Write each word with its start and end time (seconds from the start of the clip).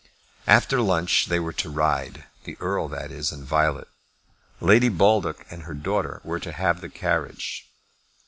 After 0.47 0.81
lunch 0.81 1.27
they 1.27 1.39
were 1.39 1.53
to 1.53 1.69
ride; 1.69 2.23
the 2.43 2.57
Earl, 2.59 2.87
that 2.87 3.11
is, 3.11 3.31
and 3.31 3.45
Violet. 3.45 3.87
Lady 4.59 4.89
Baldock 4.89 5.45
and 5.51 5.61
her 5.61 5.75
daughter 5.75 6.21
were 6.23 6.39
to 6.39 6.51
have 6.53 6.81
the 6.81 6.89
carriage. 6.89 7.69